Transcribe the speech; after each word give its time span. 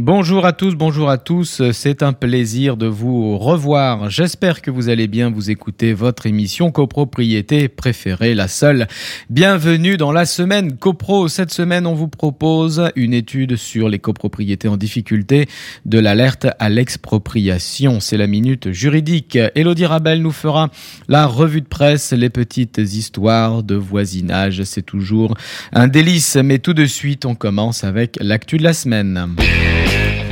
Bonjour 0.00 0.46
à 0.46 0.52
tous, 0.52 0.76
bonjour 0.76 1.10
à 1.10 1.18
tous. 1.18 1.60
C'est 1.72 2.04
un 2.04 2.12
plaisir 2.12 2.76
de 2.76 2.86
vous 2.86 3.36
revoir. 3.36 4.10
J'espère 4.10 4.62
que 4.62 4.70
vous 4.70 4.88
allez 4.88 5.08
bien 5.08 5.28
vous 5.28 5.50
écouter 5.50 5.92
votre 5.92 6.26
émission 6.26 6.70
copropriété 6.70 7.66
préférée, 7.66 8.36
la 8.36 8.46
seule. 8.46 8.86
Bienvenue 9.28 9.96
dans 9.96 10.12
la 10.12 10.24
semaine 10.24 10.76
copro. 10.76 11.26
Cette 11.26 11.50
semaine, 11.52 11.84
on 11.84 11.94
vous 11.94 12.06
propose 12.06 12.92
une 12.94 13.12
étude 13.12 13.56
sur 13.56 13.88
les 13.88 13.98
copropriétés 13.98 14.68
en 14.68 14.76
difficulté 14.76 15.48
de 15.84 15.98
l'alerte 15.98 16.46
à 16.60 16.68
l'expropriation. 16.68 17.98
C'est 17.98 18.18
la 18.18 18.28
minute 18.28 18.70
juridique. 18.70 19.36
Elodie 19.56 19.86
Rabel 19.86 20.22
nous 20.22 20.30
fera 20.30 20.70
la 21.08 21.26
revue 21.26 21.62
de 21.62 21.66
presse, 21.66 22.12
les 22.12 22.30
petites 22.30 22.78
histoires 22.78 23.64
de 23.64 23.74
voisinage. 23.74 24.62
C'est 24.62 24.82
toujours 24.82 25.36
un 25.72 25.88
délice. 25.88 26.36
Mais 26.36 26.60
tout 26.60 26.72
de 26.72 26.86
suite, 26.86 27.24
on 27.24 27.34
commence 27.34 27.82
avec 27.82 28.16
l'actu 28.20 28.58
de 28.58 28.62
la 28.62 28.74
semaine. 28.74 29.34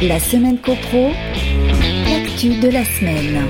La 0.02 0.20
semaine 0.20 0.58
copro, 0.58 1.10
l'actu 2.06 2.60
de 2.60 2.68
la 2.68 2.84
semaine. 2.84 3.48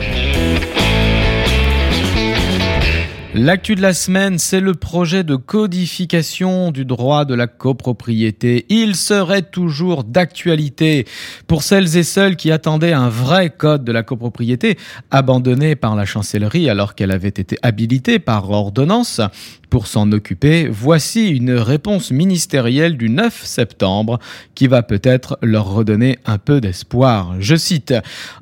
L'actu 3.35 3.75
de 3.75 3.83
la 3.83 3.93
semaine, 3.93 4.39
c'est 4.39 4.61
le 4.61 4.75
projet 4.75 5.25
de 5.25 5.35
codification 5.35 6.71
du 6.71 6.85
droit 6.85 7.25
de 7.25 7.35
la 7.35 7.49
copropriété. 7.49 8.65
Il 8.69 8.95
serait 8.95 9.43
toujours 9.43 10.05
d'actualité 10.05 11.05
pour 11.49 11.65
celles 11.65 11.97
et 11.97 12.05
ceux 12.05 12.31
qui 12.31 12.53
attendaient 12.53 12.93
un 12.93 13.09
vrai 13.09 13.51
code 13.51 13.85
de 13.85 13.93
la 13.93 14.05
copropriété, 14.05 14.79
abandonné 15.11 15.75
par 15.75 15.97
la 15.97 16.05
chancellerie 16.05 16.71
alors 16.71 16.95
qu'elle 16.95 17.11
avait 17.11 17.29
été 17.29 17.59
habilitée 17.61 18.21
par 18.21 18.49
ordonnance. 18.51 19.21
Pour 19.71 19.89
s'en 19.89 20.13
occuper, 20.13 20.69
voici 20.71 21.29
une 21.29 21.53
réponse 21.53 22.13
ministérielle 22.13 22.97
du 22.97 23.11
9 23.11 23.45
septembre 23.45 24.19
qui 24.55 24.69
va 24.69 24.83
peut-être 24.83 25.39
leur 25.43 25.69
redonner 25.69 26.19
un 26.25 26.39
peu 26.39 26.61
d'espoir. 26.61 27.35
Je 27.41 27.57
cite, 27.57 27.93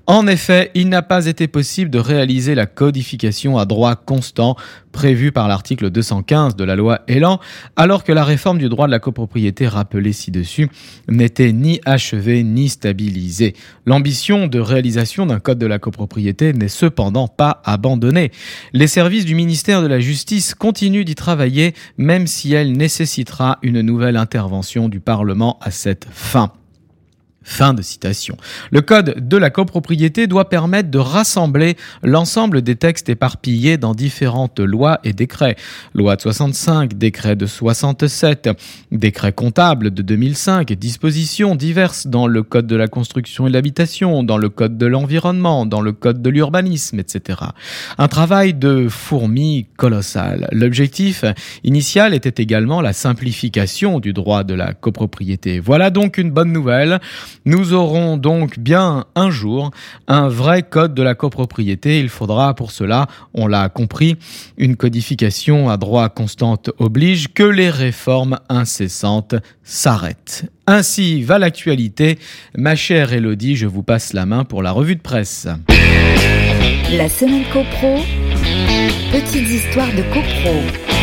En 0.06 0.27
effet, 0.27 0.70
il 0.75 0.91
n'a 0.91 1.02
pas 1.02 1.27
été 1.27 1.48
possible 1.48 1.91
de 1.91 1.98
réaliser 1.98 2.55
la 2.55 2.67
codification 2.67 3.58
à 3.58 3.64
droit 3.64 3.97
constant 3.97 4.56
prévue 4.95 5.33
par 5.33 5.48
l'article 5.48 5.91
215 5.91 6.56
de 6.56 6.64
la 6.64 6.77
loi 6.77 7.00
Elan, 7.08 7.41
alors 7.75 8.05
que 8.05 8.12
la 8.12 8.25
réforme 8.25 8.58
du 8.58 8.69
droit 8.69 8.86
de 8.86 8.92
la 8.92 9.00
copropriété 9.00 9.67
rappelée 9.67 10.12
ci-dessus 10.12 10.70
n'était 11.08 11.52
ni 11.52 11.80
achevée 11.84 12.45
ni 12.45 12.69
stabilisée. 12.69 13.55
L'ambition 13.86 14.47
de 14.47 14.61
réalisation 14.61 15.27
d'un 15.27 15.41
code 15.41 15.58
de 15.58 15.67
la 15.67 15.80
copropriété 15.80 16.52
n'est 16.52 16.69
cependant 16.69 17.27
pas 17.27 17.61
abandonnée. 17.64 18.30
Les 18.72 18.86
services 18.86 19.25
du 19.25 19.34
ministère 19.34 19.83
de 19.83 19.89
la 19.89 19.98
Justice 19.98 20.55
continuent 20.55 21.05
travailler, 21.15 21.75
même 21.97 22.27
si 22.27 22.53
elle 22.53 22.73
nécessitera 22.73 23.59
une 23.62 23.81
nouvelle 23.81 24.17
intervention 24.17 24.89
du 24.89 25.01
Parlement 25.01 25.59
à 25.61 25.70
cette 25.70 26.07
fin. 26.11 26.53
Fin 27.47 27.75
de 27.75 27.83
citation. 27.83 28.37
Le 28.70 28.81
code 28.81 29.28
de 29.28 29.37
la 29.37 29.50
copropriété 29.50 30.27
doit 30.27 30.48
permettre 30.48 30.91
de 30.91 30.98
rassembler 30.98 31.77
l'ensemble 32.03 32.62
des 32.62 32.77
textes 32.77 33.11
éparpillés 33.11 33.77
dans 33.77 33.95
différentes 33.95 34.61
lois 34.61 34.98
et 35.05 35.12
décrets. 35.12 35.56
Loi 35.95 36.17
de 36.17 36.23
65, 36.23 36.95
décret 36.95 37.36
de 37.36 37.45
67, 37.45 38.48
décret 38.91 39.33
comptable 39.33 39.91
de 39.91 40.01
2005, 40.01 40.73
dispositions 40.73 41.55
diverses 41.55 42.06
dans 42.06 42.27
le 42.27 42.42
code 42.42 42.67
de 42.67 42.77
la 42.77 42.89
construction 42.89 43.47
et 43.47 43.51
de 43.51 43.55
l'habitation, 43.55 44.23
dans 44.23 44.39
le 44.39 44.48
code 44.48 44.79
de 44.79 44.86
l'environnement, 44.86 45.67
dans 45.67 45.83
le 45.83 45.92
code 45.92 46.23
de 46.23 46.31
l'urbanisme, 46.31 46.98
etc. 46.98 47.41
Un 47.98 48.08
travail 48.08 48.55
de 48.55 48.89
fourmi 48.89 49.67
colossal. 49.77 50.48
L'objectif 50.51 51.24
initial 51.63 52.14
était 52.14 52.42
également 52.42 52.80
la 52.80 52.95
simplification 52.95 54.01
du 54.01 54.14
droit 54.14 54.45
de 54.45 54.55
la 54.55 54.73
copropriété. 54.73 55.61
Voilà 55.61 55.90
donc 55.90 56.17
une 56.17 56.30
bonne 56.30 56.52
nouvelle. 56.52 57.01
Nous 57.45 57.72
aurons 57.72 58.17
donc 58.17 58.58
bien 58.58 59.05
un 59.14 59.30
jour 59.30 59.70
un 60.06 60.28
vrai 60.28 60.62
code 60.62 60.95
de 60.95 61.02
la 61.02 61.14
copropriété. 61.14 62.00
Il 62.00 62.08
faudra 62.08 62.55
pour 62.55 62.70
cela, 62.70 63.06
on 63.34 63.46
l'a 63.46 63.68
compris, 63.68 64.17
une 64.56 64.77
codification 64.77 65.68
à 65.70 65.77
droit 65.77 66.08
constante 66.08 66.70
oblige 66.78 67.28
que 67.33 67.42
les 67.42 67.70
réformes 67.70 68.39
incessantes 68.48 69.34
s'arrêtent. 69.62 70.50
Ainsi 70.67 71.22
va 71.22 71.39
l'actualité. 71.39 72.18
Ma 72.56 72.74
chère 72.74 73.12
Elodie, 73.12 73.56
je 73.56 73.66
vous 73.66 73.83
passe 73.83 74.12
la 74.12 74.27
main 74.27 74.45
pour 74.45 74.62
la 74.62 74.72
revue 74.72 74.96
de 74.96 75.02
presse. 75.02 75.46
La 76.92 77.08
semaine 77.08 77.45
copro, 77.52 77.98
petites 79.12 79.51
histoires 79.51 79.92
de 79.95 80.02
copro. 80.12 80.94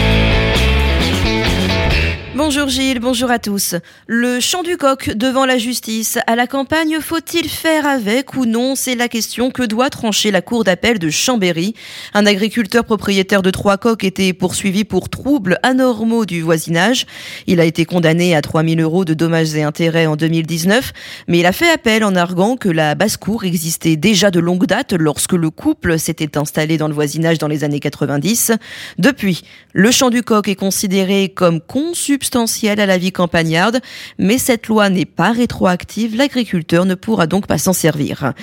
Bonjour 2.54 2.68
Gilles, 2.68 3.00
bonjour 3.00 3.32
à 3.32 3.40
tous. 3.40 3.76
Le 4.08 4.42
chant 4.42 4.62
du 4.62 4.76
coq 4.76 5.12
devant 5.12 5.46
la 5.46 5.58
justice. 5.58 6.20
À 6.28 6.36
la 6.36 6.48
campagne, 6.48 6.98
faut-il 7.00 7.48
faire 7.48 7.86
avec 7.88 8.36
ou 8.36 8.46
non? 8.46 8.76
C'est 8.76 8.96
la 8.96 9.08
question 9.08 9.52
que 9.52 9.64
doit 9.64 9.90
trancher 9.90 10.32
la 10.32 10.42
cour 10.42 10.66
d'appel 10.66 11.00
de 11.00 11.10
Chambéry. 11.10 11.76
Un 12.14 12.26
agriculteur 12.26 12.84
propriétaire 12.84 13.42
de 13.42 13.52
trois 13.52 13.78
coqs 13.78 14.04
était 14.04 14.34
poursuivi 14.34 14.84
pour 14.84 15.08
troubles 15.08 15.60
anormaux 15.64 16.26
du 16.26 16.42
voisinage. 16.42 17.06
Il 17.48 17.62
a 17.62 17.64
été 17.64 17.86
condamné 17.86 18.36
à 18.36 18.42
3000 18.42 18.82
euros 18.82 19.06
de 19.06 19.14
dommages 19.14 19.56
et 19.56 19.64
intérêts 19.64 20.06
en 20.06 20.18
2019, 20.18 20.92
mais 21.30 21.40
il 21.40 21.46
a 21.46 21.54
fait 21.54 21.70
appel 21.70 22.04
en 22.04 22.18
arguant 22.18 22.58
que 22.58 22.68
la 22.68 22.96
basse-cour 22.96 23.46
existait 23.46 23.96
déjà 23.96 24.30
de 24.30 24.42
longue 24.42 24.66
date 24.66 24.92
lorsque 24.92 25.32
le 25.32 25.52
couple 25.52 25.98
s'était 25.98 26.38
installé 26.38 26.78
dans 26.78 26.90
le 26.90 26.94
voisinage 26.94 27.38
dans 27.38 27.48
les 27.48 27.64
années 27.64 27.80
90. 27.80 28.52
Depuis, 28.98 29.44
le 29.72 29.90
chant 29.90 30.10
du 30.10 30.22
coq 30.22 30.50
est 30.50 30.56
considéré 30.56 31.30
comme 31.34 31.62
consubstantiel 31.62 32.41
à 32.46 32.86
la 32.86 32.98
vie 32.98 33.12
campagnarde, 33.12 33.82
mais 34.18 34.38
cette 34.38 34.68
loi 34.68 34.90
n'est 34.90 35.06
pas 35.06 35.32
rétroactive, 35.32 36.16
l'agriculteur 36.16 36.86
ne 36.86 36.96
pourra 36.96 37.28
donc 37.28 37.46
pas 37.46 37.58
s'en 37.58 37.74
servir. 37.74 38.34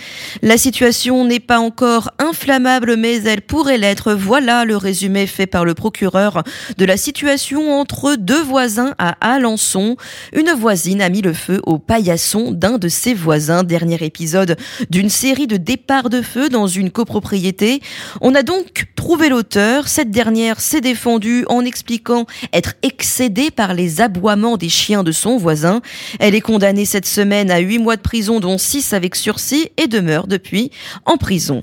La 0.42 0.56
situation 0.56 1.24
n'est 1.24 1.40
pas 1.40 1.58
encore 1.58 2.10
inflammable, 2.18 2.96
mais 2.96 3.22
elle 3.24 3.42
pourrait 3.42 3.78
l'être. 3.78 4.12
Voilà 4.12 4.64
le 4.64 4.76
résumé 4.76 5.26
fait 5.26 5.46
par 5.46 5.64
le 5.64 5.74
procureur 5.74 6.42
de 6.76 6.84
la 6.84 6.96
situation 6.96 7.72
entre 7.78 8.14
deux 8.16 8.42
voisins 8.42 8.94
à 8.98 9.16
Alençon. 9.20 9.96
Une 10.32 10.52
voisine 10.52 11.02
a 11.02 11.08
mis 11.08 11.22
le 11.22 11.32
feu 11.32 11.60
au 11.64 11.78
paillasson 11.78 12.52
d'un 12.52 12.78
de 12.78 12.88
ses 12.88 13.14
voisins. 13.14 13.64
Dernier 13.64 13.98
épisode 14.02 14.56
d'une 14.90 15.10
série 15.10 15.46
de 15.46 15.56
départs 15.56 16.10
de 16.10 16.22
feu 16.22 16.48
dans 16.48 16.66
une 16.66 16.90
copropriété. 16.90 17.80
On 18.20 18.34
a 18.34 18.42
donc 18.42 18.84
trouvé 18.98 19.28
l'auteur. 19.28 19.86
Cette 19.86 20.10
dernière 20.10 20.60
s'est 20.60 20.80
défendue 20.80 21.44
en 21.48 21.64
expliquant 21.64 22.26
être 22.52 22.74
excédée 22.82 23.52
par 23.52 23.72
les 23.72 24.00
aboiements 24.00 24.56
des 24.56 24.68
chiens 24.68 25.04
de 25.04 25.12
son 25.12 25.36
voisin. 25.36 25.82
Elle 26.18 26.34
est 26.34 26.40
condamnée 26.40 26.84
cette 26.84 27.06
semaine 27.06 27.52
à 27.52 27.60
8 27.60 27.78
mois 27.78 27.94
de 27.94 28.02
prison, 28.02 28.40
dont 28.40 28.58
6 28.58 28.92
avec 28.94 29.14
sursis, 29.14 29.70
et 29.76 29.86
demeure 29.86 30.26
depuis 30.26 30.72
en 31.06 31.16
prison. 31.16 31.62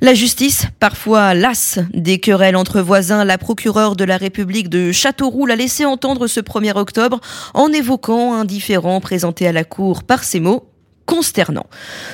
La 0.00 0.14
justice, 0.14 0.66
parfois 0.78 1.34
lasse 1.34 1.80
des 1.92 2.20
querelles 2.20 2.56
entre 2.56 2.80
voisins, 2.80 3.24
la 3.24 3.36
procureure 3.36 3.96
de 3.96 4.04
la 4.04 4.16
République 4.16 4.68
de 4.68 4.92
Châteauroux 4.92 5.46
l'a 5.46 5.56
laissé 5.56 5.84
entendre 5.84 6.28
ce 6.28 6.38
1er 6.38 6.78
octobre 6.78 7.20
en 7.52 7.72
évoquant 7.72 8.34
un 8.34 8.44
différent 8.44 9.00
présenté 9.00 9.48
à 9.48 9.52
la 9.52 9.64
Cour 9.64 10.04
par 10.04 10.22
ces 10.22 10.38
mots 10.38 10.70
consternants. 11.06 11.66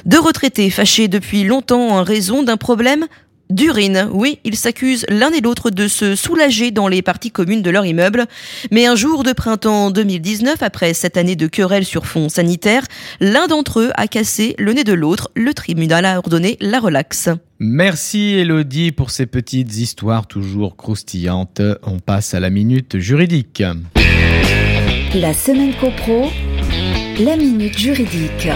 Deux 0.05 0.21
retraités 0.21 0.71
fâchés 0.71 1.09
depuis 1.09 1.45
longtemps 1.45 1.89
en 1.89 2.05
raison 2.05 2.43
d'un 2.43 2.57
problème 2.57 3.07
d'urine. 3.51 4.09
Oui, 4.13 4.39
ils 4.45 4.57
s'accusent 4.57 5.07
l'un 5.09 5.31
et 5.33 5.41
l'autre 5.41 5.71
de 5.71 5.89
se 5.89 6.15
soulager 6.15 6.71
dans 6.71 6.89
les 6.89 7.03
parties 7.03 7.31
communes 7.31 7.63
de 7.63 7.71
leur 7.71 7.85
immeuble. 7.85 8.27
Mais 8.71 8.87
un 8.87 8.97
jour 8.97 9.23
de 9.23 9.33
printemps 9.33 9.91
2019, 9.91 10.63
après 10.63 10.95
cette 10.95 11.17
année 11.17 11.37
de 11.37 11.47
querelle 11.47 11.85
sur 11.85 12.07
fond 12.07 12.29
sanitaire, 12.29 12.85
l'un 13.21 13.47
d'entre 13.47 13.81
eux 13.81 13.91
a 13.95 14.07
cassé 14.07 14.55
le 14.59 14.73
nez 14.73 14.85
de 14.85 14.93
l'autre. 14.93 15.31
Le 15.35 15.55
tribunal 15.55 16.05
a 16.05 16.19
ordonné 16.19 16.57
la 16.61 16.81
relaxe. 16.81 17.29
Merci 17.59 18.35
Elodie 18.35 18.91
pour 18.91 19.11
ces 19.11 19.27
petites 19.27 19.77
histoires 19.77 20.27
toujours 20.27 20.77
croustillantes. 20.77 21.63
On 21.85 22.01
passe 22.01 22.35
à 22.35 22.41
la 22.41 22.51
minute 22.51 22.99
juridique. 22.99 23.63
La 25.15 25.35
semaine 25.35 25.75
copro, 25.81 26.31
la 27.21 27.37
minute 27.37 27.79
juridique. 27.79 28.49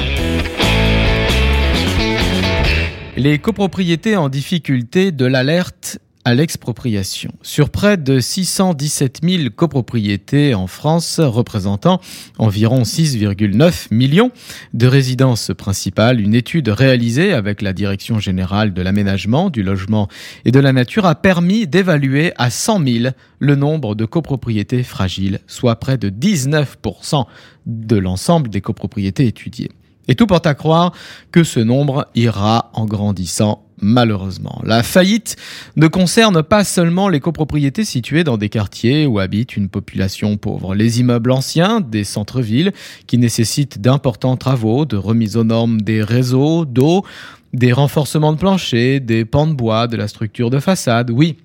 Les 3.18 3.38
copropriétés 3.38 4.14
en 4.14 4.28
difficulté 4.28 5.10
de 5.10 5.24
l'alerte 5.24 5.98
à 6.26 6.34
l'expropriation. 6.34 7.32
Sur 7.40 7.70
près 7.70 7.96
de 7.96 8.20
617 8.20 9.20
000 9.22 9.44
copropriétés 9.56 10.54
en 10.54 10.66
France, 10.66 11.18
représentant 11.20 11.98
environ 12.36 12.82
6,9 12.82 13.86
millions 13.90 14.32
de 14.74 14.86
résidences 14.86 15.50
principales, 15.56 16.20
une 16.20 16.34
étude 16.34 16.68
réalisée 16.68 17.32
avec 17.32 17.62
la 17.62 17.72
Direction 17.72 18.18
générale 18.18 18.74
de 18.74 18.82
l'aménagement, 18.82 19.48
du 19.48 19.62
logement 19.62 20.08
et 20.44 20.50
de 20.50 20.60
la 20.60 20.74
nature 20.74 21.06
a 21.06 21.14
permis 21.14 21.66
d'évaluer 21.66 22.34
à 22.36 22.50
100 22.50 22.84
000 22.86 23.14
le 23.38 23.54
nombre 23.54 23.94
de 23.94 24.04
copropriétés 24.04 24.82
fragiles, 24.82 25.40
soit 25.46 25.76
près 25.76 25.96
de 25.96 26.10
19% 26.10 27.24
de 27.64 27.96
l'ensemble 27.96 28.50
des 28.50 28.60
copropriétés 28.60 29.26
étudiées. 29.26 29.70
Et 30.08 30.14
tout 30.14 30.26
porte 30.26 30.46
à 30.46 30.54
croire 30.54 30.92
que 31.32 31.44
ce 31.44 31.60
nombre 31.60 32.08
ira 32.14 32.70
en 32.74 32.86
grandissant 32.86 33.66
malheureusement. 33.80 34.60
La 34.64 34.82
faillite 34.82 35.36
ne 35.76 35.86
concerne 35.86 36.42
pas 36.42 36.64
seulement 36.64 37.08
les 37.08 37.20
copropriétés 37.20 37.84
situées 37.84 38.24
dans 38.24 38.38
des 38.38 38.48
quartiers 38.48 39.06
où 39.06 39.18
habite 39.18 39.56
une 39.56 39.68
population 39.68 40.36
pauvre. 40.36 40.74
Les 40.74 41.00
immeubles 41.00 41.30
anciens 41.30 41.80
des 41.80 42.04
centres-villes 42.04 42.72
qui 43.06 43.18
nécessitent 43.18 43.80
d'importants 43.80 44.36
travaux, 44.36 44.84
de 44.84 44.96
remise 44.96 45.36
aux 45.36 45.44
normes 45.44 45.80
des 45.80 46.02
réseaux 46.02 46.64
d'eau, 46.64 47.04
des 47.52 47.72
renforcements 47.72 48.32
de 48.32 48.38
planchers, 48.38 49.00
des 49.00 49.24
pans 49.24 49.46
de 49.46 49.54
bois, 49.54 49.86
de 49.86 49.96
la 49.96 50.08
structure 50.08 50.50
de 50.50 50.58
façade, 50.58 51.10
oui. 51.10 51.36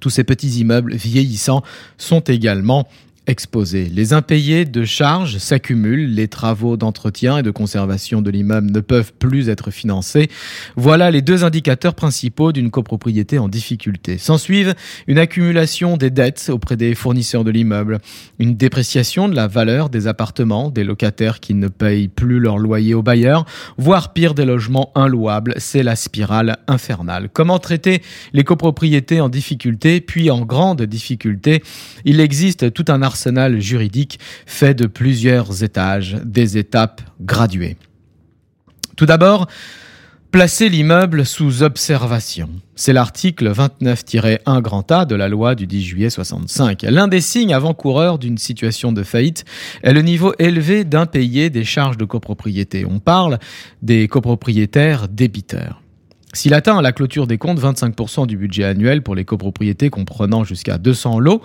Tous 0.00 0.10
ces 0.10 0.24
petits 0.24 0.60
immeubles 0.60 0.94
vieillissants 0.94 1.62
sont 1.96 2.20
également 2.20 2.86
exposés. 3.26 3.90
Les 3.92 4.12
impayés 4.12 4.64
de 4.64 4.84
charges 4.84 5.38
s'accumulent, 5.38 6.14
les 6.14 6.28
travaux 6.28 6.76
d'entretien 6.76 7.38
et 7.38 7.42
de 7.42 7.50
conservation 7.50 8.22
de 8.22 8.30
l'immeuble 8.30 8.70
ne 8.70 8.80
peuvent 8.80 9.12
plus 9.12 9.48
être 9.48 9.70
financés. 9.70 10.28
Voilà 10.76 11.10
les 11.10 11.22
deux 11.22 11.44
indicateurs 11.44 11.94
principaux 11.94 12.52
d'une 12.52 12.70
copropriété 12.70 13.38
en 13.38 13.48
difficulté. 13.48 14.18
S'ensuivent 14.18 14.74
une 15.06 15.18
accumulation 15.18 15.96
des 15.96 16.10
dettes 16.10 16.50
auprès 16.52 16.76
des 16.76 16.94
fournisseurs 16.94 17.44
de 17.44 17.50
l'immeuble, 17.50 17.98
une 18.38 18.56
dépréciation 18.56 19.28
de 19.28 19.34
la 19.34 19.46
valeur 19.46 19.88
des 19.88 20.06
appartements, 20.06 20.70
des 20.70 20.84
locataires 20.84 21.40
qui 21.40 21.54
ne 21.54 21.68
payent 21.68 22.08
plus 22.08 22.38
leur 22.38 22.58
loyer 22.58 22.94
aux 22.94 23.02
bailleurs, 23.02 23.44
voire 23.78 24.12
pire 24.12 24.34
des 24.34 24.44
logements 24.44 24.92
inlouables. 24.94 25.54
C'est 25.58 25.82
la 25.82 25.96
spirale 25.96 26.58
infernale. 26.68 27.28
Comment 27.32 27.58
traiter 27.58 28.02
les 28.32 28.44
copropriétés 28.44 29.20
en 29.20 29.28
difficulté, 29.28 30.00
puis 30.00 30.30
en 30.30 30.44
grande 30.44 30.82
difficulté? 30.82 31.62
Il 32.04 32.20
existe 32.20 32.72
tout 32.72 32.84
un 32.88 33.02
juridique 33.58 34.18
fait 34.46 34.74
de 34.74 34.86
plusieurs 34.86 35.62
étages, 35.62 36.16
des 36.24 36.58
étapes 36.58 37.02
graduées. 37.20 37.76
Tout 38.96 39.06
d'abord, 39.06 39.46
placer 40.30 40.68
l'immeuble 40.68 41.24
sous 41.24 41.62
observation. 41.62 42.50
C'est 42.74 42.92
l'article 42.92 43.52
29-1 43.52 44.60
grand 44.60 44.90
A 44.90 45.04
de 45.04 45.14
la 45.14 45.28
loi 45.28 45.54
du 45.54 45.66
10 45.66 45.82
juillet 45.82 46.10
65. 46.10 46.82
L'un 46.82 47.08
des 47.08 47.20
signes 47.20 47.54
avant-coureurs 47.54 48.18
d'une 48.18 48.38
situation 48.38 48.92
de 48.92 49.02
faillite 49.02 49.44
est 49.82 49.92
le 49.92 50.02
niveau 50.02 50.34
élevé 50.38 50.84
d'impayé 50.84 51.50
des 51.50 51.64
charges 51.64 51.96
de 51.96 52.04
copropriété. 52.04 52.84
On 52.84 52.98
parle 52.98 53.38
des 53.82 54.08
copropriétaires 54.08 55.08
débiteurs. 55.08 55.80
S'il 56.32 56.52
atteint 56.54 56.76
à 56.76 56.82
la 56.82 56.92
clôture 56.92 57.26
des 57.26 57.38
comptes 57.38 57.60
25% 57.60 58.26
du 58.26 58.36
budget 58.36 58.64
annuel 58.64 59.02
pour 59.02 59.14
les 59.14 59.24
copropriétés 59.24 59.88
comprenant 59.90 60.44
jusqu'à 60.44 60.76
200 60.76 61.18
lots 61.18 61.40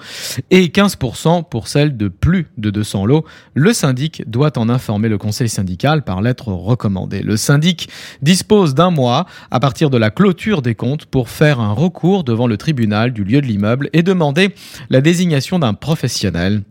et 0.50 0.68
15% 0.68 1.48
pour 1.48 1.68
celles 1.68 1.96
de 1.96 2.08
plus 2.08 2.48
de 2.58 2.72
200 2.72 3.06
lots, 3.06 3.24
le 3.54 3.74
syndic 3.74 4.24
doit 4.28 4.58
en 4.58 4.68
informer 4.70 5.08
le 5.08 5.18
conseil 5.18 5.48
syndical 5.48 6.04
par 6.04 6.22
lettre 6.22 6.50
recommandée. 6.50 7.22
Le 7.22 7.38
syndic 7.38 7.90
dispose 8.22 8.74
d'un 8.74 8.92
mois 8.92 9.28
à 9.50 9.60
partir 9.60 9.90
de 9.90 9.98
la 9.98 10.10
clôture 10.10 10.62
des 10.62 10.76
comptes 10.76 11.06
pour 11.06 11.30
faire 11.30 11.60
un 11.60 11.72
recours 11.72 12.24
devant 12.24 12.48
le 12.48 12.58
tribunal 12.58 13.14
du 13.14 13.24
lieu 13.24 13.40
de 13.40 13.48
l'immeuble 13.48 13.90
et 13.94 14.04
demander 14.04 14.54
la 14.90 15.00
désignation 15.00 15.60
d'un 15.60 15.74
professionnel 15.74 16.64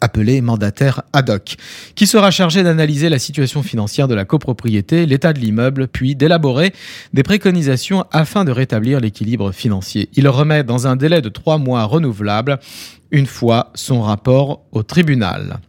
appelé 0.00 0.40
mandataire 0.40 1.02
ad 1.12 1.30
hoc, 1.30 1.56
qui 1.94 2.06
sera 2.06 2.30
chargé 2.30 2.62
d'analyser 2.62 3.08
la 3.08 3.18
situation 3.18 3.62
financière 3.62 4.08
de 4.08 4.14
la 4.14 4.24
copropriété, 4.24 5.06
l'état 5.06 5.32
de 5.32 5.38
l'immeuble, 5.38 5.88
puis 5.88 6.14
d'élaborer 6.14 6.72
des 7.12 7.22
préconisations 7.22 8.04
afin 8.12 8.44
de 8.44 8.52
rétablir 8.52 9.00
l'équilibre 9.00 9.52
financier. 9.52 10.08
Il 10.14 10.28
remet 10.28 10.64
dans 10.64 10.86
un 10.86 10.96
délai 10.96 11.20
de 11.20 11.28
trois 11.28 11.58
mois 11.58 11.84
renouvelable 11.84 12.58
une 13.10 13.26
fois 13.26 13.70
son 13.74 14.02
rapport 14.02 14.62
au 14.72 14.82
tribunal. 14.82 15.60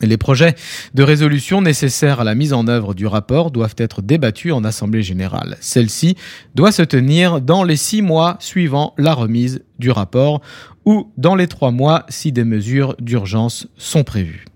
Les 0.00 0.16
projets 0.16 0.54
de 0.94 1.02
résolution 1.02 1.60
nécessaires 1.60 2.20
à 2.20 2.24
la 2.24 2.34
mise 2.34 2.52
en 2.52 2.68
œuvre 2.68 2.94
du 2.94 3.06
rapport 3.06 3.50
doivent 3.50 3.74
être 3.76 4.00
débattus 4.00 4.52
en 4.52 4.64
Assemblée 4.64 5.02
générale. 5.02 5.58
Celle-ci 5.60 6.16
doit 6.54 6.72
se 6.72 6.82
tenir 6.82 7.40
dans 7.40 7.64
les 7.64 7.76
six 7.76 8.00
mois 8.00 8.36
suivant 8.40 8.94
la 8.96 9.12
remise 9.12 9.62
du 9.78 9.90
rapport 9.90 10.40
ou 10.86 11.12
dans 11.18 11.34
les 11.34 11.48
trois 11.48 11.70
mois 11.70 12.06
si 12.08 12.32
des 12.32 12.44
mesures 12.44 12.96
d'urgence 12.98 13.68
sont 13.76 14.04
prévues. 14.04 14.46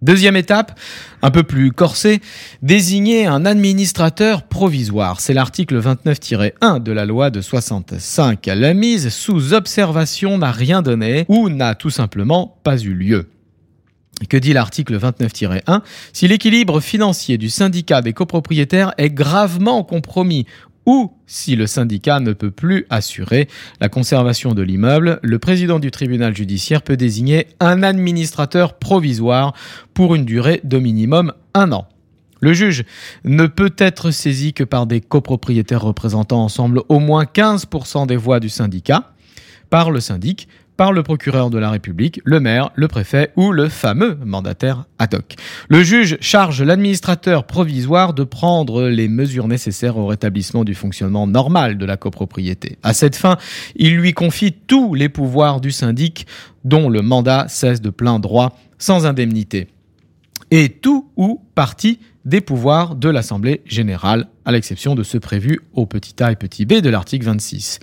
Deuxième 0.00 0.36
étape, 0.36 0.78
un 1.22 1.32
peu 1.32 1.42
plus 1.42 1.72
corsée, 1.72 2.20
désigner 2.62 3.26
un 3.26 3.44
administrateur 3.44 4.44
provisoire. 4.44 5.20
C'est 5.20 5.34
l'article 5.34 5.80
29-1 5.80 6.80
de 6.80 6.92
la 6.92 7.04
loi 7.04 7.30
de 7.30 7.40
65. 7.40 8.46
La 8.46 8.74
mise 8.74 9.08
sous 9.08 9.54
observation 9.54 10.38
n'a 10.38 10.52
rien 10.52 10.82
donné 10.82 11.24
ou 11.26 11.48
n'a 11.48 11.74
tout 11.74 11.90
simplement 11.90 12.60
pas 12.62 12.78
eu 12.78 12.94
lieu. 12.94 13.28
Que 14.28 14.36
dit 14.36 14.52
l'article 14.52 14.98
29-1 14.98 15.80
Si 16.12 16.26
l'équilibre 16.26 16.80
financier 16.80 17.38
du 17.38 17.50
syndicat 17.50 18.02
des 18.02 18.12
copropriétaires 18.12 18.92
est 18.98 19.10
gravement 19.10 19.84
compromis 19.84 20.46
ou 20.86 21.12
si 21.26 21.54
le 21.54 21.66
syndicat 21.66 22.18
ne 22.18 22.32
peut 22.32 22.50
plus 22.50 22.86
assurer 22.88 23.46
la 23.78 23.90
conservation 23.90 24.54
de 24.54 24.62
l'immeuble, 24.62 25.20
le 25.22 25.38
président 25.38 25.78
du 25.78 25.90
tribunal 25.90 26.34
judiciaire 26.34 26.80
peut 26.80 26.96
désigner 26.96 27.46
un 27.60 27.82
administrateur 27.82 28.78
provisoire 28.78 29.52
pour 29.92 30.14
une 30.14 30.24
durée 30.24 30.62
de 30.64 30.78
minimum 30.78 31.34
un 31.52 31.72
an. 31.72 31.86
Le 32.40 32.54
juge 32.54 32.84
ne 33.24 33.46
peut 33.46 33.74
être 33.76 34.10
saisi 34.10 34.54
que 34.54 34.64
par 34.64 34.86
des 34.86 35.02
copropriétaires 35.02 35.82
représentant 35.82 36.42
ensemble 36.42 36.82
au 36.88 37.00
moins 37.00 37.24
15% 37.24 38.06
des 38.06 38.16
voix 38.16 38.40
du 38.40 38.48
syndicat, 38.48 39.12
par 39.68 39.90
le 39.90 40.00
syndic, 40.00 40.48
par 40.78 40.92
le 40.92 41.02
procureur 41.02 41.50
de 41.50 41.58
la 41.58 41.70
République, 41.70 42.20
le 42.24 42.38
maire, 42.38 42.70
le 42.76 42.86
préfet 42.86 43.32
ou 43.34 43.50
le 43.50 43.68
fameux 43.68 44.16
mandataire 44.24 44.86
ad 45.00 45.12
hoc. 45.12 45.34
Le 45.68 45.82
juge 45.82 46.16
charge 46.20 46.62
l'administrateur 46.62 47.44
provisoire 47.44 48.14
de 48.14 48.22
prendre 48.22 48.84
les 48.84 49.08
mesures 49.08 49.48
nécessaires 49.48 49.96
au 49.96 50.06
rétablissement 50.06 50.62
du 50.62 50.76
fonctionnement 50.76 51.26
normal 51.26 51.78
de 51.78 51.84
la 51.84 51.96
copropriété. 51.96 52.78
À 52.84 52.94
cette 52.94 53.16
fin, 53.16 53.38
il 53.74 53.96
lui 53.96 54.12
confie 54.12 54.52
tous 54.52 54.94
les 54.94 55.08
pouvoirs 55.08 55.60
du 55.60 55.72
syndic 55.72 56.28
dont 56.64 56.88
le 56.88 57.02
mandat 57.02 57.46
cesse 57.48 57.82
de 57.82 57.90
plein 57.90 58.20
droit 58.20 58.56
sans 58.78 59.04
indemnité. 59.04 59.66
Et 60.52 60.68
tout 60.68 61.10
ou 61.16 61.42
partie 61.56 61.98
des 62.24 62.40
pouvoirs 62.40 62.94
de 62.94 63.08
l'Assemblée 63.08 63.62
générale, 63.66 64.28
à 64.48 64.50
l'exception 64.50 64.94
de 64.94 65.02
ceux 65.02 65.20
prévus 65.20 65.60
au 65.74 65.84
petit 65.84 66.22
a 66.22 66.32
et 66.32 66.36
petit 66.36 66.64
b 66.64 66.80
de 66.80 66.88
l'article 66.88 67.26
26 67.26 67.80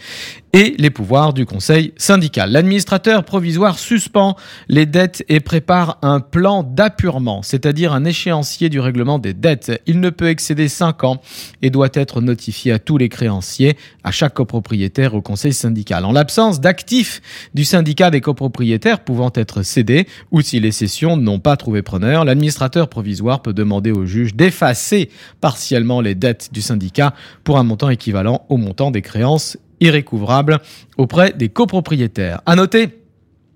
et 0.56 0.74
les 0.80 0.90
pouvoirs 0.90 1.34
du 1.34 1.46
conseil 1.46 1.94
syndical. 1.98 2.50
L'administrateur 2.50 3.26
provisoire 3.26 3.78
suspend 3.78 4.38
les 4.70 4.86
dettes 4.86 5.22
et 5.28 5.42
prépare 5.42 6.00
un 6.02 6.22
plan 6.22 6.64
d'appurement, 6.64 7.42
c'est-à-dire 7.42 7.92
un 7.92 8.06
échéancier 8.06 8.70
du 8.70 8.80
règlement 8.80 9.20
des 9.20 9.34
dettes. 9.34 9.84
Il 9.86 10.00
ne 10.00 10.10
peut 10.10 10.30
excéder 10.30 10.70
5 10.70 11.04
ans 11.04 11.22
et 11.62 11.70
doit 11.70 11.89
être 11.94 12.22
notifié 12.22 12.72
à 12.72 12.80
tous 12.80 12.98
les 12.98 13.10
créanciers, 13.10 13.75
à 14.06 14.12
chaque 14.12 14.34
copropriétaire 14.34 15.13
au 15.13 15.22
conseil 15.22 15.51
syndical. 15.51 16.06
En 16.06 16.13
l'absence 16.13 16.62
d'actifs 16.62 17.22
du 17.54 17.66
syndicat 17.66 18.10
des 18.10 18.22
copropriétaires 18.22 19.01
pouvant 19.01 19.34
être 19.36 19.62
cédés 19.62 20.08
ou 20.32 20.39
si 20.39 20.62
les 20.62 20.72
cessions 20.72 21.18
n'ont 21.18 21.39
pas 21.39 21.58
trouvé 21.58 21.82
preneur, 21.82 22.24
l'administrateur 22.24 22.88
provisoire 22.88 23.42
peut 23.42 23.54
demander 23.54 23.92
au 23.92 24.06
juge 24.06 24.36
d'effacer 24.36 25.10
partiellement 25.42 26.00
les 26.00 26.16
dettes 26.16 26.50
du 26.56 26.62
syndicat 26.62 27.14
pour 27.44 27.60
un 27.60 27.64
montant 27.64 27.90
équivalent 27.90 28.46
au 28.50 28.58
montant 28.58 28.90
des 28.90 29.04
créances 29.04 29.58
irrécouvrable 29.82 30.62
auprès 30.98 31.34
des 31.34 31.50
copropriétaires. 31.50 32.42
À 32.48 32.56
noter 32.56 33.02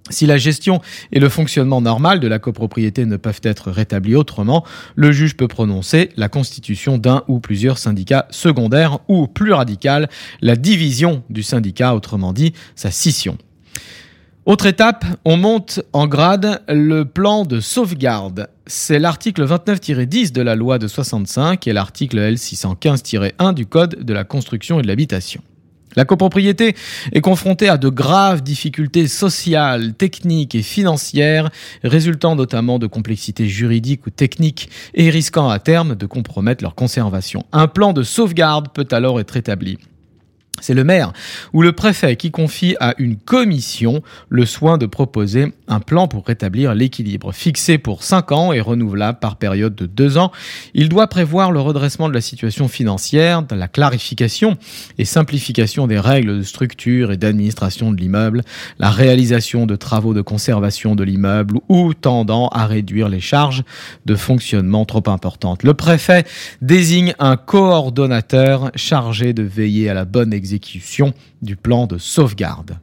si 0.10 0.26
la 0.26 0.38
gestion 0.38 0.82
et 1.12 1.20
le 1.20 1.30
fonctionnement 1.30 1.82
normal 1.82 2.20
de 2.20 2.28
la 2.28 2.40
copropriété 2.40 3.06
ne 3.06 3.16
peuvent 3.16 3.42
être 3.44 3.72
rétablis 3.72 4.16
autrement, 4.16 4.66
le 4.96 5.12
juge 5.12 5.38
peut 5.38 5.48
prononcer 5.48 6.10
la 6.18 6.30
constitution 6.30 6.98
d'un 6.98 7.24
ou 7.28 7.40
plusieurs 7.40 7.78
syndicats 7.78 8.28
secondaires 8.32 9.00
ou, 9.08 9.28
plus 9.28 9.54
radical, 9.54 10.10
la 10.42 10.56
division 10.56 11.24
du 11.30 11.44
syndicat, 11.44 11.96
autrement 11.96 12.34
dit, 12.34 12.54
sa 12.76 12.92
scission. 12.92 13.38
Autre 14.50 14.66
étape, 14.66 15.06
on 15.26 15.38
monte 15.38 15.82
en 15.94 16.08
grade 16.08 16.64
le 16.68 17.06
plan 17.06 17.46
de 17.46 17.60
sauvegarde. 17.60 18.48
C'est 18.66 18.98
l'article 18.98 19.46
29-10 19.46 20.32
de 20.32 20.42
la 20.42 20.56
loi 20.56 20.80
de 20.80 20.88
65 20.88 21.68
et 21.68 21.72
l'article 21.72 22.18
L615-1 22.18 23.54
du 23.54 23.68
Code 23.68 24.04
de 24.04 24.12
la 24.12 24.24
construction 24.24 24.80
et 24.80 24.82
de 24.82 24.88
l'habitation. 24.88 25.44
La 25.96 26.04
copropriété 26.04 26.76
est 27.12 27.22
confrontée 27.22 27.70
à 27.70 27.78
de 27.78 27.90
graves 27.90 28.42
difficultés 28.42 29.08
sociales, 29.08 29.94
techniques 29.94 30.56
et 30.56 30.64
financières, 30.64 31.52
résultant 31.84 32.36
notamment 32.36 32.80
de 32.80 32.88
complexités 32.88 33.48
juridiques 33.48 34.08
ou 34.08 34.10
techniques 34.10 34.72
et 34.96 35.12
risquant 35.12 35.50
à 35.50 35.60
terme 35.60 35.94
de 35.94 36.08
compromettre 36.08 36.64
leur 36.64 36.74
conservation. 36.74 37.46
Un 37.52 37.68
plan 37.68 37.94
de 37.94 38.02
sauvegarde 38.02 38.70
peut 38.74 38.88
alors 38.90 39.20
être 39.20 39.38
établi. 39.38 39.78
C'est 40.62 40.74
le 40.74 40.84
maire 40.84 41.14
ou 41.54 41.62
le 41.62 41.72
préfet 41.72 42.16
qui 42.16 42.32
confie 42.32 42.76
à 42.80 42.94
une 42.98 43.18
commission 43.18 44.02
le 44.30 44.46
soin 44.46 44.78
de 44.78 44.86
proposer 44.86 45.54
un 45.68 45.80
plan 45.80 46.08
pour 46.08 46.26
rétablir 46.26 46.74
l'équilibre. 46.74 47.32
Fixé 47.32 47.78
pour 47.78 48.04
5 48.04 48.32
ans 48.32 48.54
et 48.54 48.62
renouvelable 48.62 49.20
par 49.20 49.38
période 49.38 49.76
de 49.76 49.86
2 49.86 50.18
ans, 50.18 50.32
il 50.74 50.90
doit 50.90 51.08
prévoir 51.08 51.52
le 51.52 51.60
redressement 51.60 52.10
de 52.10 52.14
la 52.14 52.22
situation 52.22 52.68
financière, 52.68 53.44
la 53.52 53.68
clarification 53.68 54.58
et 54.98 55.06
simplification 55.06 55.88
des 55.88 56.00
règles 56.00 56.38
de 56.38 56.44
structure 56.44 57.12
et 57.12 57.18
d'administration 57.18 57.92
de 57.92 57.98
l'immeuble, 57.98 58.42
la 58.80 58.90
réalisation 58.90 59.66
de 59.66 59.76
travaux 59.76 60.14
de 60.14 60.22
conservation 60.22 60.96
de 60.96 61.04
l'immeuble 61.04 61.60
ou 61.70 61.94
tendant 61.94 62.48
à 62.50 62.66
réduire 62.66 63.10
les 63.10 63.20
charges 63.20 63.64
de 64.06 64.16
fonctionnement 64.16 64.86
trop 64.86 65.04
importantes. 65.08 65.64
Le 65.64 65.74
préfet 65.74 66.26
désigne 66.62 67.14
un 67.20 67.38
coordonnateur 67.38 68.72
chargé 68.76 69.34
de 69.34 69.44
veiller 69.44 69.90
à 69.90 69.94
la 69.94 70.06
bonne 70.06 70.34
exécution 70.34 70.49
du 71.42 71.56
plan 71.56 71.88
de 71.88 71.98
sauvegarde. 71.98 72.80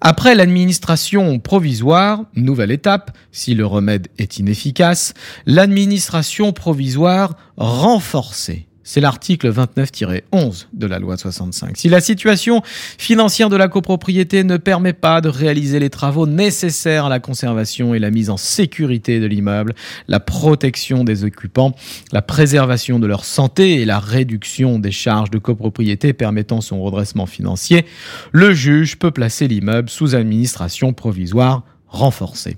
Après 0.00 0.34
l'administration 0.34 1.38
provisoire, 1.38 2.24
nouvelle 2.34 2.70
étape, 2.70 3.16
si 3.32 3.54
le 3.54 3.66
remède 3.66 4.08
est 4.18 4.38
inefficace, 4.38 5.14
l'administration 5.46 6.52
provisoire 6.52 7.36
renforcée. 7.56 8.66
C'est 8.92 9.00
l'article 9.00 9.52
29-11 9.52 10.66
de 10.72 10.86
la 10.88 10.98
loi 10.98 11.16
65. 11.16 11.76
Si 11.76 11.88
la 11.88 12.00
situation 12.00 12.60
financière 12.64 13.48
de 13.48 13.54
la 13.54 13.68
copropriété 13.68 14.42
ne 14.42 14.56
permet 14.56 14.94
pas 14.94 15.20
de 15.20 15.28
réaliser 15.28 15.78
les 15.78 15.90
travaux 15.90 16.26
nécessaires 16.26 17.04
à 17.04 17.08
la 17.08 17.20
conservation 17.20 17.94
et 17.94 18.00
la 18.00 18.10
mise 18.10 18.30
en 18.30 18.36
sécurité 18.36 19.20
de 19.20 19.26
l'immeuble, 19.26 19.76
la 20.08 20.18
protection 20.18 21.04
des 21.04 21.22
occupants, 21.22 21.76
la 22.10 22.20
préservation 22.20 22.98
de 22.98 23.06
leur 23.06 23.24
santé 23.24 23.74
et 23.74 23.84
la 23.84 24.00
réduction 24.00 24.80
des 24.80 24.90
charges 24.90 25.30
de 25.30 25.38
copropriété 25.38 26.12
permettant 26.12 26.60
son 26.60 26.82
redressement 26.82 27.26
financier, 27.26 27.86
le 28.32 28.52
juge 28.52 28.98
peut 28.98 29.12
placer 29.12 29.46
l'immeuble 29.46 29.88
sous 29.88 30.16
administration 30.16 30.92
provisoire 30.92 31.62
renforcée. 31.86 32.56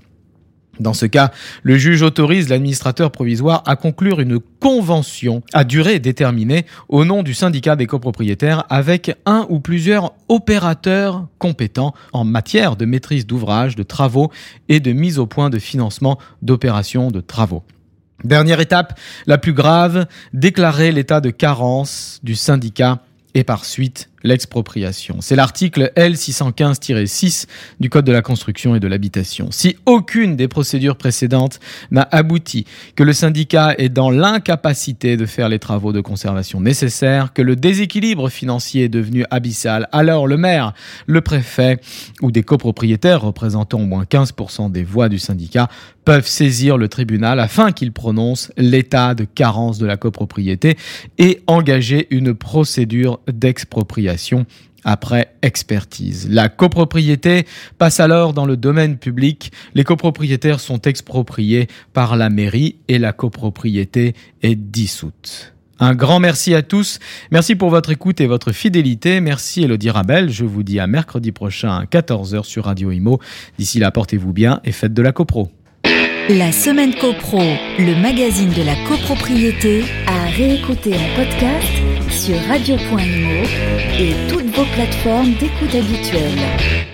Dans 0.79 0.93
ce 0.93 1.05
cas, 1.05 1.31
le 1.61 1.77
juge 1.77 2.01
autorise 2.01 2.49
l'administrateur 2.49 3.11
provisoire 3.11 3.61
à 3.67 3.75
conclure 3.75 4.19
une 4.19 4.39
convention 4.39 5.43
à 5.53 5.65
durée 5.65 5.99
déterminée 5.99 6.65
au 6.89 7.05
nom 7.05 7.21
du 7.21 7.35
syndicat 7.35 7.75
des 7.75 7.85
copropriétaires 7.85 8.65
avec 8.69 9.15
un 9.27 9.45
ou 9.49 9.59
plusieurs 9.59 10.13
opérateurs 10.29 11.27
compétents 11.37 11.93
en 12.11 12.23
matière 12.23 12.75
de 12.75 12.85
maîtrise 12.85 13.27
d'ouvrage, 13.27 13.75
de 13.75 13.83
travaux 13.83 14.31
et 14.67 14.79
de 14.79 14.91
mise 14.93 15.19
au 15.19 15.27
point 15.27 15.51
de 15.51 15.59
financement 15.59 16.17
d'opérations 16.41 17.11
de 17.11 17.21
travaux. 17.21 17.63
Dernière 18.23 18.59
étape, 18.59 18.99
la 19.27 19.37
plus 19.37 19.53
grave, 19.53 20.07
déclarer 20.33 20.91
l'état 20.91 21.21
de 21.21 21.29
carence 21.29 22.19
du 22.23 22.35
syndicat 22.35 22.99
et 23.35 23.43
par 23.43 23.65
suite 23.65 24.09
l'expropriation. 24.23 25.17
C'est 25.21 25.35
l'article 25.35 25.91
L615-6 25.95 27.45
du 27.79 27.89
Code 27.89 28.05
de 28.05 28.11
la 28.11 28.21
construction 28.21 28.75
et 28.75 28.79
de 28.79 28.87
l'habitation. 28.87 29.49
Si 29.51 29.75
aucune 29.85 30.35
des 30.35 30.47
procédures 30.47 30.95
précédentes 30.95 31.59
n'a 31.91 32.07
abouti, 32.11 32.65
que 32.95 33.03
le 33.03 33.13
syndicat 33.13 33.75
est 33.77 33.89
dans 33.89 34.09
l'incapacité 34.09 35.17
de 35.17 35.25
faire 35.25 35.49
les 35.49 35.59
travaux 35.59 35.91
de 35.91 36.01
conservation 36.01 36.61
nécessaires, 36.61 37.33
que 37.33 37.41
le 37.41 37.55
déséquilibre 37.55 38.29
financier 38.29 38.85
est 38.85 38.89
devenu 38.89 39.25
abyssal, 39.29 39.87
alors 39.91 40.27
le 40.27 40.37
maire, 40.37 40.73
le 41.05 41.21
préfet 41.21 41.79
ou 42.21 42.31
des 42.31 42.43
copropriétaires 42.43 43.21
représentant 43.21 43.81
au 43.81 43.85
moins 43.85 44.03
15% 44.03 44.71
des 44.71 44.83
voix 44.83 45.09
du 45.09 45.19
syndicat 45.19 45.67
peuvent 46.05 46.27
saisir 46.27 46.77
le 46.77 46.89
tribunal 46.89 47.39
afin 47.39 47.71
qu'il 47.71 47.91
prononce 47.91 48.51
l'état 48.57 49.15
de 49.15 49.23
carence 49.23 49.79
de 49.79 49.85
la 49.85 49.95
copropriété 49.95 50.77
et 51.17 51.41
engager 51.47 52.07
une 52.09 52.33
procédure 52.33 53.19
d'expropriation 53.31 54.12
après 54.83 55.33
expertise. 55.41 56.27
La 56.29 56.49
copropriété 56.49 57.45
passe 57.77 57.99
alors 57.99 58.33
dans 58.33 58.45
le 58.45 58.57
domaine 58.57 58.97
public. 58.97 59.51
Les 59.75 59.83
copropriétaires 59.83 60.59
sont 60.59 60.81
expropriés 60.81 61.67
par 61.93 62.15
la 62.15 62.29
mairie 62.29 62.75
et 62.87 62.99
la 62.99 63.13
copropriété 63.13 64.13
est 64.41 64.55
dissoute. 64.55 65.53
Un 65.79 65.95
grand 65.95 66.19
merci 66.19 66.53
à 66.53 66.61
tous. 66.61 66.99
Merci 67.31 67.55
pour 67.55 67.69
votre 67.69 67.91
écoute 67.91 68.21
et 68.21 68.27
votre 68.27 68.51
fidélité. 68.51 69.19
Merci 69.21 69.63
Elodie 69.63 69.89
Rabel. 69.89 70.29
Je 70.29 70.45
vous 70.45 70.63
dis 70.63 70.79
à 70.79 70.87
mercredi 70.87 71.31
prochain 71.31 71.75
à 71.75 71.85
14h 71.85 72.43
sur 72.43 72.65
Radio 72.65 72.91
Imo. 72.91 73.19
D'ici 73.57 73.79
là, 73.79 73.91
portez-vous 73.91 74.33
bien 74.33 74.61
et 74.63 74.71
faites 74.71 74.93
de 74.93 75.01
la 75.01 75.11
copro. 75.11 75.49
La 76.29 76.53
semaine 76.53 76.95
copro, 76.95 77.41
le 77.77 78.01
magazine 78.01 78.49
de 78.51 78.63
la 78.63 78.75
copropriété, 78.87 79.83
à 80.07 80.29
réécouter 80.29 80.93
en 80.95 81.15
podcast 81.17 81.67
sur 82.09 82.39
radio.imo 82.47 83.43
et 83.99 84.13
toutes 84.29 84.55
vos 84.55 84.63
plateformes 84.73 85.33
d'écoute 85.33 85.75
habituelles. 85.75 86.92